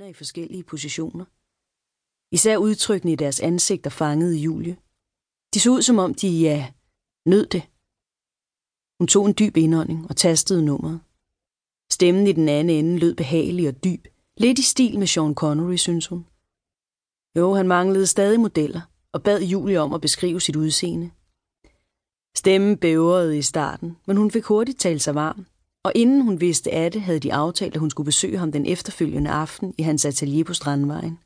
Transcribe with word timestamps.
kvinder 0.00 0.10
i 0.10 0.22
forskellige 0.22 0.64
positioner. 0.64 1.24
Især 2.32 2.56
udtrykkene 2.56 3.12
i 3.12 3.16
deres 3.16 3.40
ansigter 3.40 3.90
fangede 3.90 4.36
Julie. 4.36 4.76
De 5.54 5.60
så 5.60 5.70
ud 5.70 5.82
som 5.82 5.98
om 5.98 6.14
de, 6.14 6.28
ja, 6.28 6.72
nød 7.26 7.46
det. 7.46 7.62
Hun 8.98 9.06
tog 9.06 9.26
en 9.26 9.34
dyb 9.38 9.56
indånding 9.56 10.06
og 10.10 10.16
tastede 10.16 10.64
nummeret. 10.64 11.00
Stemmen 11.90 12.26
i 12.26 12.32
den 12.32 12.48
anden 12.48 12.76
ende 12.78 12.98
lød 12.98 13.14
behagelig 13.14 13.68
og 13.68 13.84
dyb, 13.84 14.06
lidt 14.36 14.58
i 14.58 14.62
stil 14.62 14.98
med 14.98 15.06
Sean 15.06 15.34
Connery, 15.34 15.76
synes 15.76 16.06
hun. 16.06 16.26
Jo, 17.36 17.54
han 17.54 17.68
manglede 17.68 18.06
stadig 18.06 18.40
modeller 18.40 18.82
og 19.12 19.22
bad 19.22 19.42
Julie 19.42 19.80
om 19.80 19.92
at 19.92 20.00
beskrive 20.00 20.40
sit 20.40 20.56
udseende. 20.56 21.10
Stemmen 22.36 22.76
bævrede 22.76 23.38
i 23.38 23.42
starten, 23.42 23.96
men 24.06 24.16
hun 24.16 24.30
fik 24.30 24.44
hurtigt 24.44 24.80
talt 24.80 25.02
sig 25.02 25.14
varm, 25.14 25.46
og 25.84 25.92
inden 25.94 26.22
hun 26.22 26.40
vidste 26.40 26.70
af 26.72 26.92
det, 26.92 27.02
havde 27.02 27.20
de 27.20 27.34
aftalt, 27.34 27.74
at 27.74 27.80
hun 27.80 27.90
skulle 27.90 28.04
besøge 28.04 28.38
ham 28.38 28.52
den 28.52 28.66
efterfølgende 28.66 29.30
aften 29.30 29.74
i 29.78 29.82
hans 29.82 30.04
atelier 30.04 30.44
på 30.44 30.54
Strandvejen. 30.54 31.18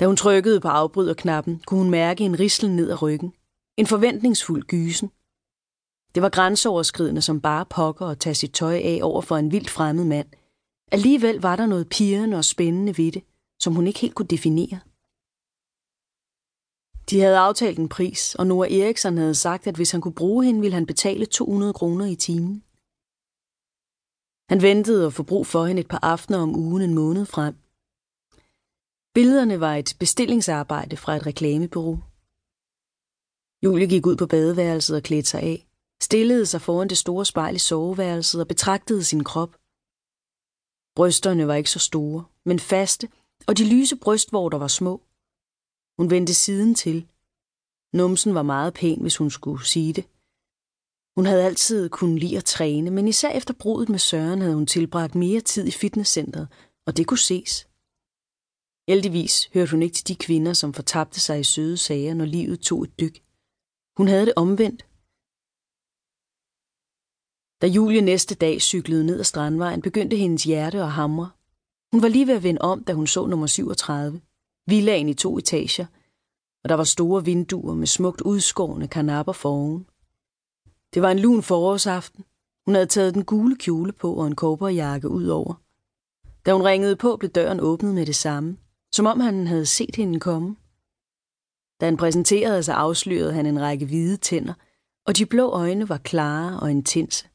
Da 0.00 0.06
hun 0.06 0.16
trykkede 0.16 0.60
på 0.60 0.68
afbryderknappen, 0.68 1.62
kunne 1.66 1.80
hun 1.80 1.90
mærke 1.90 2.24
en 2.24 2.40
rislen 2.40 2.76
ned 2.76 2.90
ad 2.90 3.02
ryggen. 3.02 3.32
En 3.76 3.86
forventningsfuld 3.86 4.62
gysen. 4.62 5.10
Det 6.14 6.22
var 6.22 6.28
grænseoverskridende 6.28 7.22
som 7.22 7.40
bare 7.40 7.66
pokker 7.66 8.06
at 8.06 8.18
tage 8.18 8.34
sit 8.34 8.52
tøj 8.52 8.74
af 8.74 9.00
over 9.02 9.20
for 9.22 9.36
en 9.36 9.52
vildt 9.52 9.70
fremmed 9.70 10.04
mand. 10.04 10.28
Alligevel 10.92 11.40
var 11.40 11.56
der 11.56 11.66
noget 11.66 11.88
pirrende 11.88 12.36
og 12.36 12.44
spændende 12.44 12.98
ved 12.98 13.12
det, 13.12 13.22
som 13.60 13.74
hun 13.74 13.86
ikke 13.86 14.00
helt 14.00 14.14
kunne 14.14 14.26
definere. 14.26 14.80
De 17.10 17.20
havde 17.20 17.38
aftalt 17.38 17.78
en 17.78 17.88
pris, 17.88 18.34
og 18.34 18.46
Noah 18.46 18.72
Eriksson 18.72 19.16
havde 19.16 19.34
sagt, 19.34 19.66
at 19.66 19.76
hvis 19.76 19.90
han 19.90 20.00
kunne 20.00 20.14
bruge 20.14 20.44
hende, 20.44 20.60
ville 20.60 20.74
han 20.74 20.86
betale 20.86 21.26
200 21.26 21.72
kroner 21.72 22.06
i 22.06 22.14
timen. 22.14 22.64
Han 24.48 24.62
ventede 24.62 25.06
at 25.06 25.12
få 25.12 25.22
brug 25.22 25.46
for 25.46 25.64
hende 25.64 25.80
et 25.80 25.88
par 25.88 25.98
aftener 26.02 26.38
om 26.38 26.56
ugen 26.56 26.82
en 26.82 26.94
måned 26.94 27.26
frem. 27.26 27.54
Billederne 29.14 29.60
var 29.60 29.74
et 29.76 29.96
bestillingsarbejde 29.98 30.96
fra 30.96 31.16
et 31.16 31.26
reklamebureau. 31.26 31.98
Julie 33.64 33.86
gik 33.86 34.06
ud 34.06 34.16
på 34.16 34.26
badeværelset 34.26 34.96
og 34.96 35.02
klædte 35.02 35.28
sig 35.28 35.42
af, 35.42 35.66
stillede 36.02 36.46
sig 36.46 36.60
foran 36.60 36.88
det 36.88 36.98
store 36.98 37.24
spejl 37.24 37.54
i 37.54 37.58
soveværelset 37.58 38.40
og 38.40 38.48
betragtede 38.48 39.04
sin 39.04 39.24
krop. 39.24 39.56
Brysterne 40.96 41.46
var 41.46 41.54
ikke 41.54 41.70
så 41.70 41.78
store, 41.78 42.24
men 42.44 42.58
faste, 42.58 43.08
og 43.46 43.58
de 43.58 43.70
lyse 43.74 43.96
brystvorter 43.96 44.58
var 44.58 44.68
små. 44.68 45.02
Hun 46.00 46.10
vendte 46.10 46.34
siden 46.34 46.74
til. 46.74 47.08
Numsen 47.92 48.34
var 48.34 48.42
meget 48.42 48.74
pæn, 48.74 49.00
hvis 49.00 49.16
hun 49.16 49.30
skulle 49.30 49.66
sige 49.66 49.92
det. 49.92 50.04
Hun 51.16 51.26
havde 51.26 51.44
altid 51.44 51.88
kunnet 51.88 52.20
lide 52.20 52.36
at 52.36 52.44
træne, 52.44 52.90
men 52.90 53.08
især 53.08 53.30
efter 53.30 53.54
brudet 53.54 53.88
med 53.88 53.98
Søren 53.98 54.40
havde 54.40 54.54
hun 54.54 54.66
tilbragt 54.66 55.14
mere 55.14 55.40
tid 55.40 55.66
i 55.66 55.70
fitnesscenteret, 55.70 56.48
og 56.86 56.96
det 56.96 57.06
kunne 57.06 57.18
ses. 57.30 57.68
Heldigvis 58.88 59.50
hørte 59.54 59.70
hun 59.70 59.82
ikke 59.82 59.94
til 59.94 60.08
de 60.08 60.16
kvinder, 60.16 60.52
som 60.52 60.74
fortabte 60.74 61.20
sig 61.20 61.40
i 61.40 61.44
søde 61.44 61.76
sager, 61.76 62.14
når 62.14 62.24
livet 62.24 62.60
tog 62.60 62.82
et 62.82 63.00
dyk. 63.00 63.16
Hun 63.96 64.08
havde 64.08 64.26
det 64.26 64.34
omvendt. 64.36 64.82
Da 67.62 67.66
Julie 67.76 68.00
næste 68.00 68.34
dag 68.34 68.60
cyklede 68.60 69.04
ned 69.06 69.18
ad 69.18 69.24
Strandvejen, 69.24 69.82
begyndte 69.82 70.16
hendes 70.16 70.44
hjerte 70.44 70.78
at 70.82 70.90
hamre. 70.90 71.30
Hun 71.92 72.02
var 72.02 72.08
lige 72.08 72.26
ved 72.26 72.34
at 72.34 72.42
vende 72.42 72.60
om, 72.60 72.84
da 72.84 72.92
hun 72.92 73.06
så 73.06 73.26
nummer 73.26 73.46
37. 73.46 74.20
Villaen 74.70 75.08
i 75.08 75.14
to 75.14 75.38
etager, 75.38 75.86
og 76.62 76.68
der 76.68 76.74
var 76.74 76.84
store 76.84 77.24
vinduer 77.24 77.74
med 77.74 77.86
smukt 77.86 78.20
udskårne 78.20 78.88
kanapper 78.88 79.32
foroven. 79.32 79.86
Det 80.94 81.02
var 81.02 81.10
en 81.10 81.18
lun 81.18 81.42
forårsaften. 81.42 82.24
Hun 82.66 82.74
havde 82.74 82.86
taget 82.86 83.14
den 83.14 83.24
gule 83.24 83.56
kjole 83.56 83.92
på 83.92 84.14
og 84.14 84.26
en 84.26 84.34
kobberjakke 84.34 85.08
ud 85.08 85.26
over. 85.26 85.54
Da 86.46 86.52
hun 86.52 86.62
ringede 86.62 86.96
på, 86.96 87.16
blev 87.16 87.30
døren 87.30 87.60
åbnet 87.60 87.94
med 87.94 88.06
det 88.06 88.16
samme, 88.16 88.56
som 88.92 89.06
om 89.06 89.20
han 89.20 89.46
havde 89.46 89.66
set 89.66 89.96
hende 89.96 90.20
komme. 90.20 90.56
Da 91.80 91.84
han 91.84 91.96
præsenterede 91.96 92.62
sig, 92.62 92.74
afslørede 92.74 93.32
han 93.32 93.46
en 93.46 93.60
række 93.60 93.86
hvide 93.86 94.16
tænder, 94.16 94.54
og 95.06 95.16
de 95.16 95.26
blå 95.26 95.50
øjne 95.50 95.88
var 95.88 95.98
klare 95.98 96.60
og 96.60 96.70
intense. 96.70 97.28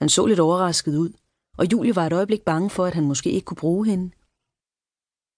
Han 0.00 0.08
så 0.08 0.26
lidt 0.26 0.40
overrasket 0.40 0.96
ud, 0.96 1.12
og 1.58 1.72
Julie 1.72 1.96
var 1.96 2.06
et 2.06 2.12
øjeblik 2.12 2.42
bange 2.42 2.70
for, 2.70 2.86
at 2.86 2.94
han 2.94 3.04
måske 3.04 3.30
ikke 3.30 3.44
kunne 3.44 3.56
bruge 3.56 3.86
hende. 3.86 4.10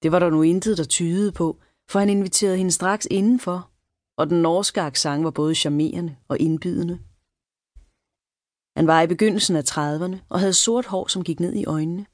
Det 0.06 0.12
var 0.12 0.18
der 0.18 0.30
nu 0.30 0.42
intet, 0.42 0.78
der 0.78 0.84
tydede 0.84 1.32
på, 1.32 1.60
for 1.90 1.98
han 1.98 2.08
inviterede 2.08 2.56
hende 2.56 2.72
straks 2.72 3.08
indenfor, 3.10 3.70
og 4.18 4.30
den 4.30 4.42
norske 4.42 4.80
accent 4.80 5.24
var 5.24 5.30
både 5.30 5.54
charmerende 5.54 6.16
og 6.28 6.38
indbydende. 6.40 6.98
Han 8.76 8.86
var 8.86 9.02
i 9.02 9.06
begyndelsen 9.06 9.56
af 9.56 9.62
30'erne 9.70 10.16
og 10.28 10.40
havde 10.40 10.52
sort 10.52 10.86
hår, 10.86 11.06
som 11.06 11.24
gik 11.24 11.40
ned 11.40 11.54
i 11.54 11.64
øjnene. 11.64 12.06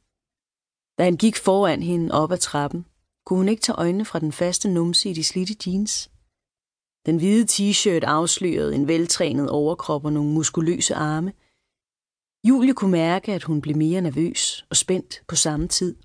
Da 0.98 1.04
han 1.04 1.16
gik 1.16 1.36
foran 1.36 1.82
hende 1.82 2.14
op 2.14 2.32
ad 2.32 2.38
trappen, 2.38 2.86
kunne 3.26 3.36
hun 3.36 3.48
ikke 3.48 3.62
tage 3.62 3.78
øjnene 3.78 4.04
fra 4.04 4.18
den 4.18 4.32
faste 4.32 4.68
numse 4.68 5.10
i 5.10 5.12
de 5.12 5.24
slidte 5.24 5.70
jeans. 5.70 6.10
Den 7.06 7.16
hvide 7.16 7.46
t-shirt 7.52 8.04
afslørede 8.04 8.74
en 8.74 8.88
veltrænet 8.88 9.50
overkrop 9.50 10.04
og 10.04 10.12
nogle 10.12 10.32
muskuløse 10.32 10.94
arme. 10.94 11.32
Julie 12.48 12.74
kunne 12.74 12.90
mærke, 12.90 13.32
at 13.32 13.42
hun 13.42 13.60
blev 13.60 13.76
mere 13.76 14.00
nervøs 14.00 14.66
og 14.70 14.76
spændt 14.76 15.22
på 15.28 15.36
samme 15.36 15.68
tid. 15.68 15.96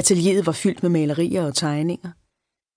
Atelieret 0.00 0.46
var 0.46 0.52
fyldt 0.52 0.82
med 0.82 0.90
malerier 0.90 1.44
og 1.46 1.54
tegninger. 1.54 2.12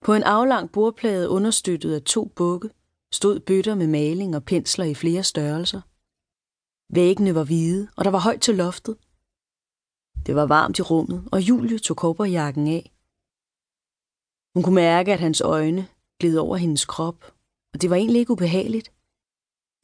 På 0.06 0.14
en 0.14 0.24
aflang 0.24 0.72
bordplade 0.72 1.30
understøttet 1.30 1.94
af 1.94 2.02
to 2.02 2.26
bukke 2.26 2.70
stod 3.14 3.40
bøtter 3.40 3.76
med 3.76 3.88
maling 3.88 4.36
og 4.36 4.44
pensler 4.46 4.86
i 4.86 4.94
flere 4.94 5.24
størrelser. 5.24 5.82
Væggene 6.94 7.36
var 7.36 7.44
hvide, 7.44 7.90
og 7.98 8.06
der 8.06 8.12
var 8.12 8.20
højt 8.20 8.42
til 8.42 8.56
loftet. 8.56 8.98
Det 10.26 10.36
var 10.36 10.46
varmt 10.46 10.80
i 10.80 10.82
rummet, 10.82 11.30
og 11.32 11.40
Julie 11.42 11.80
tog 11.80 11.98
kobberjakken 11.98 12.68
af. 12.68 12.84
Hun 14.54 14.64
kunne 14.64 14.76
mærke, 14.76 15.14
at 15.14 15.20
hans 15.20 15.42
øjne 15.42 15.88
gled 16.20 16.38
over 16.38 16.58
hendes 16.58 16.86
krop, 16.86 17.20
og 17.74 17.82
det 17.82 17.90
var 17.90 17.96
egentlig 17.96 18.20
ikke 18.20 18.32
ubehageligt. 18.32 18.88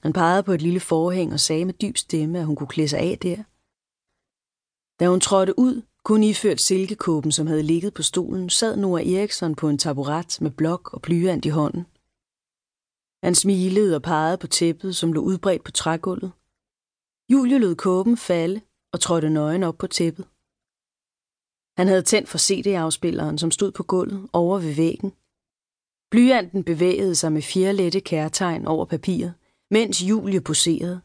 Han 0.04 0.14
pegede 0.14 0.44
på 0.44 0.52
et 0.52 0.62
lille 0.62 0.80
forhæng 0.80 1.34
og 1.34 1.40
sagde 1.40 1.66
med 1.66 1.74
dyb 1.74 1.98
stemme, 1.98 2.40
at 2.40 2.46
hun 2.46 2.56
kunne 2.56 2.74
klæde 2.76 2.88
sig 2.88 3.00
af 3.00 3.18
der. 3.20 3.38
Da 5.00 5.04
hun 5.10 5.20
trådte 5.20 5.60
ud, 5.60 5.82
kun 6.06 6.24
iført 6.24 6.62
silkekåben, 6.62 7.32
som 7.32 7.48
havde 7.48 7.64
ligget 7.64 7.94
på 7.94 8.04
stolen, 8.04 8.50
sad 8.50 8.78
Noah 8.78 9.14
Eriksson 9.14 9.56
på 9.56 9.70
en 9.70 9.78
taburet 9.78 10.42
med 10.42 10.52
blok 10.52 10.94
og 10.94 11.02
blyant 11.02 11.46
i 11.46 11.50
hånden. 11.50 11.86
Han 13.24 13.36
smilede 13.36 13.96
og 13.96 14.02
pegede 14.02 14.38
på 14.38 14.48
tæppet, 14.48 14.96
som 14.96 15.14
lå 15.14 15.22
udbredt 15.22 15.64
på 15.64 15.72
trægulvet. 15.72 16.32
Julie 17.32 17.58
lod 17.58 17.76
kåben 17.76 18.18
falde 18.18 18.62
og 18.94 19.00
trådte 19.00 19.30
nøgen 19.30 19.64
op 19.64 19.78
på 19.78 19.88
tæppet. 19.88 20.26
Han 21.78 21.88
havde 21.88 22.02
tændt 22.02 22.30
for 22.30 22.38
CD-afspilleren, 22.38 23.38
som 23.38 23.52
stod 23.52 23.72
på 23.72 23.84
gulvet 23.84 24.30
over 24.34 24.60
ved 24.60 24.76
væggen. 24.76 25.12
Blyanten 26.12 26.64
bevægede 26.64 27.16
sig 27.16 27.32
med 27.32 27.42
fjerlette 27.42 28.00
kærtegn 28.00 28.66
over 28.66 28.86
papiret, 28.86 29.34
mens 29.72 30.02
Julie 30.02 30.42
poserede. 30.42 31.02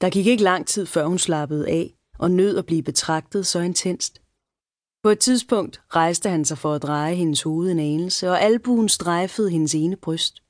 Der 0.00 0.10
gik 0.10 0.26
ikke 0.26 0.42
lang 0.42 0.66
tid, 0.66 0.86
før 0.86 1.06
hun 1.06 1.18
slappede 1.18 1.68
af 1.68 1.95
og 2.18 2.30
nød 2.30 2.58
at 2.58 2.66
blive 2.66 2.82
betragtet 2.82 3.46
så 3.46 3.60
intenst. 3.60 4.22
På 5.02 5.10
et 5.10 5.18
tidspunkt 5.18 5.82
rejste 5.88 6.30
han 6.30 6.44
sig 6.44 6.58
for 6.58 6.74
at 6.74 6.82
dreje 6.82 7.14
hendes 7.14 7.42
hoved 7.42 7.70
en 7.70 7.78
anelse, 7.78 8.30
og 8.30 8.40
albuen 8.40 8.88
strejfede 8.88 9.50
hendes 9.50 9.74
ene 9.74 9.96
bryst. 9.96 10.42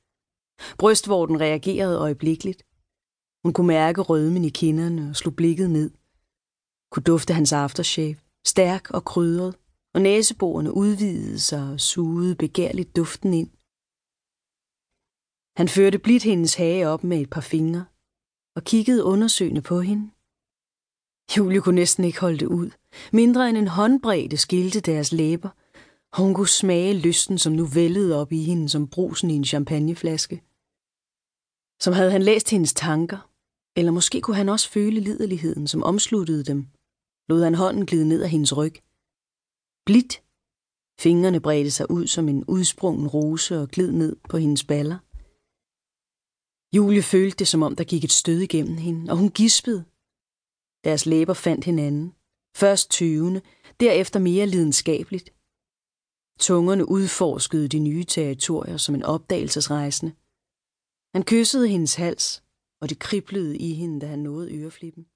Brystvorten 0.79 1.41
reagerede 1.41 1.99
øjeblikkeligt. 1.99 2.63
Hun 3.45 3.53
kunne 3.53 3.67
mærke 3.67 4.01
rødmen 4.01 4.45
i 4.45 4.49
kinderne 4.49 5.11
og 5.11 5.17
slog 5.17 5.37
blikket 5.37 5.71
ned. 5.71 5.91
Kunne 6.93 7.03
dufte 7.03 7.35
hans 7.35 7.53
aftershave, 7.53 8.17
stærk 8.47 8.91
og 8.91 9.05
krydret, 9.05 9.57
og 9.95 10.01
næseborene 10.03 10.73
udvidede 10.73 11.41
sig 11.41 11.73
og 11.73 11.81
sugede 11.81 12.35
begærligt 12.37 12.97
duften 12.97 13.35
ind. 13.35 13.51
Han 15.57 15.69
førte 15.69 15.99
blidt 15.99 16.23
hendes 16.23 16.55
hage 16.55 16.89
op 16.89 17.05
med 17.05 17.21
et 17.21 17.31
par 17.31 17.41
fingre 17.41 17.85
og 18.57 18.65
kiggede 18.65 19.05
undersøgende 19.05 19.63
på 19.63 19.81
hende. 19.81 20.11
Julie 21.37 21.61
kunne 21.61 21.75
næsten 21.75 22.05
ikke 22.05 22.21
holde 22.21 22.39
det 22.39 22.47
ud. 22.47 22.71
Mindre 23.13 23.49
end 23.49 23.59
en 23.59 23.69
håndbredde 23.69 24.37
skilte 24.37 24.81
deres 24.81 25.13
læber, 25.13 25.49
og 26.13 26.19
hun 26.19 26.35
kunne 26.35 26.49
smage 26.49 26.95
lysten, 26.95 27.39
som 27.39 27.53
nu 27.53 27.67
vældede 27.67 28.21
op 28.21 28.33
i 28.33 28.43
hende 28.43 28.69
som 28.69 28.89
brusen 28.89 29.31
i 29.31 29.35
en 29.35 29.45
champagneflaske. 29.45 30.43
Som 31.81 31.93
havde 31.93 32.11
han 32.11 32.23
læst 32.23 32.51
hendes 32.51 32.75
tanker, 32.75 33.31
eller 33.77 33.93
måske 33.93 34.21
kunne 34.21 34.37
han 34.37 34.49
også 34.49 34.71
føle 34.71 35.01
liderligheden, 35.01 35.67
som 35.67 35.83
omsluttede 35.83 36.45
dem. 36.45 36.67
Lod 37.29 37.45
han 37.45 37.55
hånden 37.55 37.87
glide 37.87 38.09
ned 38.09 38.23
ad 38.23 38.29
hendes 38.29 38.57
ryg. 38.57 38.75
Blidt. 39.87 40.23
Fingrene 41.01 41.41
bredte 41.41 41.71
sig 41.71 41.91
ud 41.91 42.07
som 42.07 42.29
en 42.29 42.45
udsprungen 42.45 43.07
rose 43.09 43.61
og 43.61 43.69
glid 43.69 43.93
ned 43.93 44.17
på 44.29 44.37
hendes 44.39 44.65
baller. 44.65 44.99
Julie 46.77 47.03
følte 47.03 47.37
det, 47.39 47.49
som 47.49 47.63
om 47.63 47.77
der 47.77 47.85
gik 47.85 48.05
et 48.05 48.13
stød 48.13 48.41
igennem 48.41 48.77
hende, 48.77 49.13
og 49.13 49.17
hun 49.17 49.31
gispede, 49.31 49.85
deres 50.87 51.07
læber 51.07 51.35
fandt 51.35 51.65
hinanden. 51.65 52.15
Først 52.57 52.91
tyvende, 52.91 53.41
derefter 53.81 54.21
mere 54.21 54.47
lidenskabeligt. 54.47 55.33
Tungerne 56.39 56.89
udforskede 56.89 57.69
de 57.69 57.79
nye 57.79 58.05
territorier 58.05 58.77
som 58.77 58.95
en 58.95 59.03
opdagelsesrejsende. 59.03 60.13
Han 61.15 61.23
kyssede 61.25 61.69
hendes 61.69 61.95
hals, 61.95 62.43
og 62.81 62.89
det 62.89 62.99
kriblede 62.99 63.59
i 63.59 63.73
hende, 63.73 64.01
da 64.01 64.07
han 64.07 64.19
nåede 64.19 64.55
øreflippen. 64.55 65.07